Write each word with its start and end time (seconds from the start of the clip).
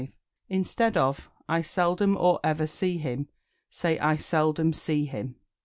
Instead 0.49 0.97
of 0.97 1.29
"I 1.47 1.61
seldom 1.61 2.17
or 2.17 2.39
ever 2.43 2.65
see 2.65 2.97
him," 2.97 3.27
say 3.69 3.99
"I 3.99 4.15
seldom 4.15 4.73
see 4.73 5.05
him." 5.05 5.35